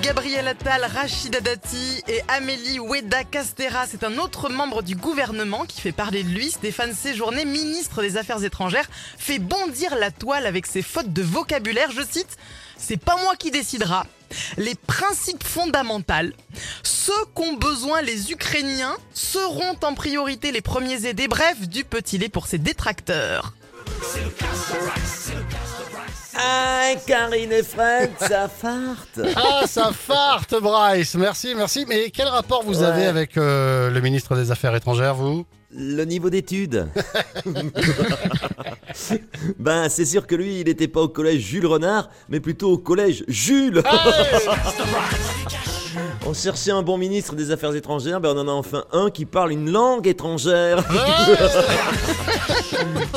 [0.00, 3.86] Gabriel Attal, Rachida Dati et Amélie Oueda Castera.
[3.88, 6.50] C'est un autre membre du gouvernement qui fait parler de lui.
[6.50, 11.92] Stéphane Séjourné, ministre des Affaires étrangères, fait bondir la toile avec ses fautes de vocabulaire.
[11.92, 12.36] Je cite
[12.76, 14.06] C'est pas moi qui décidera.
[14.56, 16.34] Les principes fondamentaux,
[16.82, 21.28] ceux qu'ont besoin les Ukrainiens seront en priorité les premiers aidés.
[21.28, 23.54] Bref, du petit lait pour ses détracteurs.
[27.06, 29.20] Karine et Fred, ça farte.
[29.36, 31.14] Ah, ça farte, Bryce.
[31.14, 31.84] Merci, merci.
[31.88, 32.86] Mais quel rapport vous Ouais.
[32.86, 35.44] avez avec euh, le ministre des Affaires étrangères, vous?
[35.76, 36.86] Le niveau d'études.
[39.58, 42.78] ben, c'est sûr que lui, il n'était pas au collège Jules Renard, mais plutôt au
[42.78, 43.82] collège Jules.
[46.26, 49.26] On cherchait un bon ministre des Affaires étrangères, ben on en a enfin un qui
[49.26, 50.82] parle une langue étrangère.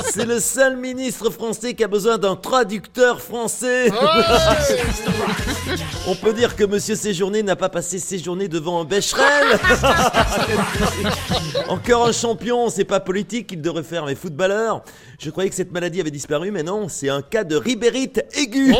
[0.03, 3.90] c'est le seul ministre français qui a besoin d'un traducteur français.
[6.07, 9.57] On peut dire que Monsieur Séjourné n'a pas passé ses journées devant un Becherel.
[11.70, 14.82] Encore un champion, c'est pas politique qu'il devrait faire, mais footballeur.
[15.20, 18.76] Je croyais que cette maladie avait disparu, mais non, c'est un cas de ribérite aiguë.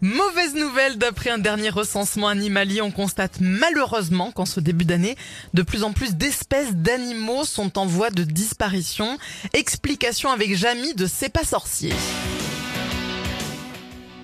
[0.00, 5.16] Mauvaise nouvelle, d'après un dernier recensement animalier, on constate malheureusement qu'en ce début d'année,
[5.54, 9.18] de plus en plus d'espèces d'animaux sont en voie de disparition.
[9.54, 11.92] Explication avec Jamy de C'est pas sorcier.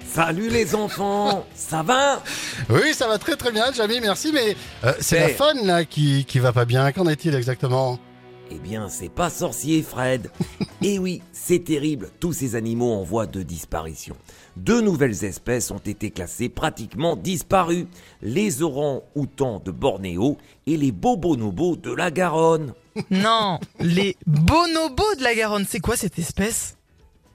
[0.07, 2.23] Salut les enfants, ça va?
[2.71, 4.31] Oui, ça va très très bien, Jamie, merci.
[4.33, 6.93] Mais euh, c'est la faune là qui, qui va pas bien.
[6.93, 7.99] Qu'en est-il exactement?
[8.51, 10.31] Eh bien, c'est pas sorcier, Fred.
[10.87, 14.17] Eh oui, c'est terrible, tous ces animaux en voie de disparition.
[14.59, 17.87] Deux nouvelles espèces ont été classées pratiquement disparues.
[18.21, 22.75] Les orangs-outans de Bornéo et les bobonobos de la Garonne.
[23.11, 26.77] Non, les bonobos de la Garonne, c'est quoi cette espèce?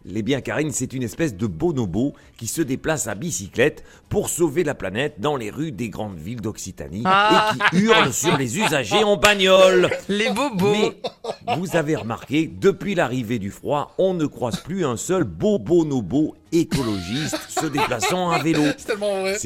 [0.06, 4.64] Les bien Karine, c'est une espèce de bonobo qui se déplace à bicyclette pour sauver
[4.64, 7.52] la planète dans les rues des grandes villes d'Occitanie Ah.
[7.54, 9.90] et qui hurle sur les usagers en bagnole.
[10.10, 10.74] Les bobos.
[10.74, 16.36] Mais vous avez remarqué, depuis l'arrivée du froid, on ne croise plus un seul bobonobo
[16.52, 18.64] écologiste se déplaçant à vélo.
[18.78, 19.38] C'est tellement vrai.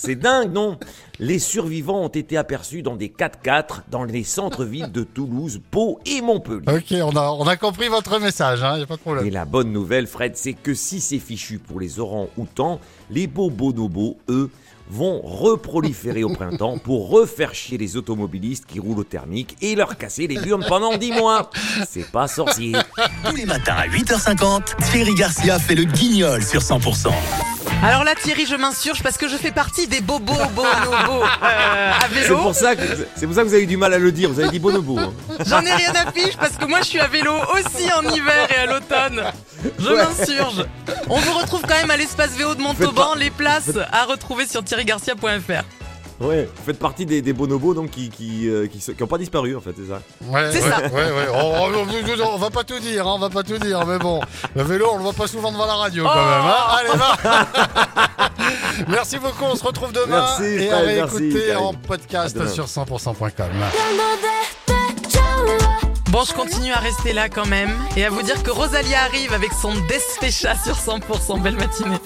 [0.00, 0.78] C'est dingue, non?
[1.18, 6.20] Les survivants ont été aperçus dans des 4x4 dans les centres-villes de Toulouse, Pau et
[6.20, 6.62] Montpellier.
[6.68, 9.28] Ok, on a, on a compris votre message, hein, y a pas de Et problème.
[9.30, 12.78] la bonne nouvelle, Fred, c'est que si c'est fichu pour les orangs-outans,
[13.10, 14.50] les beaux bonobos, eux,
[14.88, 19.98] vont reproliférer au printemps pour refaire chier les automobilistes qui roulent au thermique et leur
[19.98, 21.50] casser les burnes pendant 10 mois.
[21.90, 22.72] C'est pas sorcier.
[23.24, 27.08] Tous les matins à 8h50, Thierry Garcia fait le guignol sur 100%.
[27.82, 32.00] Alors là, Thierry, je m'insurge parce que je fais partie des bobos bonobos euh, à
[32.12, 32.38] C'est vélo.
[32.38, 32.82] pour ça que
[33.14, 34.28] c'est pour ça que vous avez eu du mal à le dire.
[34.30, 34.98] Vous avez dit bonobo.
[34.98, 35.12] hein.
[35.46, 38.48] J'en ai rien à fiche parce que moi je suis à vélo aussi en hiver
[38.50, 39.22] et à l'automne.
[39.78, 39.94] Je Ouais.
[40.04, 40.64] m'insurge.
[41.08, 43.14] On vous retrouve quand même à l'espace VO de Montauban.
[43.14, 45.62] Les places à retrouver sur thierrygarcia.fr.
[46.20, 49.06] Ouais, vous faites partie des, des bonobos donc qui qui, euh, qui, se- qui ont
[49.06, 50.00] pas disparu en fait, c'est ça.
[50.22, 50.80] Ouais, C'est ouais, ça.
[50.88, 51.28] Ouais, ouais.
[51.32, 53.98] On, on- on- on va pas tout dire, hein, on va pas tout dire, mais
[53.98, 54.20] bon,
[54.56, 56.42] le vélo, on le voit pas souvent devant la radio quand Oh même.
[56.44, 58.30] Hein Allez, va
[58.88, 61.64] Merci beaucoup, on se retrouve demain Merci, et à Fred, merci, réécouter Karine.
[61.66, 62.48] en podcast demain.
[62.50, 63.46] sur 100%.com.
[66.10, 69.32] Bon, je continue à rester là quand même et à vous dire que Rosalia arrive
[69.34, 71.40] avec son Despecha sur 100%.
[71.42, 71.98] Belle matinée.